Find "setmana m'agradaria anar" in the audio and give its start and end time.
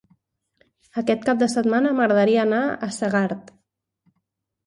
1.55-2.61